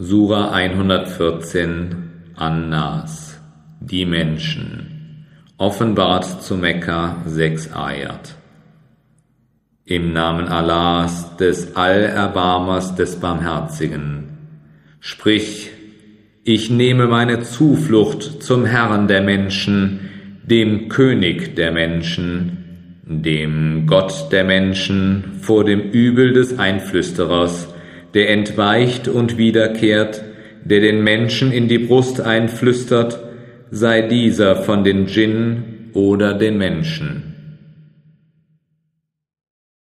[0.00, 1.88] Sura 114
[2.36, 3.40] An-Nas.
[3.80, 5.26] Die Menschen.
[5.56, 8.36] Offenbart zu Mekka 6 Ayat.
[9.84, 14.38] Im Namen Allahs, des Allerbarmers, des Barmherzigen.
[15.00, 15.70] Sprich,
[16.44, 19.98] ich nehme meine Zuflucht zum Herrn der Menschen,
[20.44, 27.74] dem König der Menschen, dem Gott der Menschen, vor dem Übel des Einflüsterers,
[28.14, 30.22] der entweicht und wiederkehrt,
[30.64, 33.18] der den Menschen in die Brust einflüstert,
[33.70, 37.37] sei dieser von den Djinn oder den Menschen.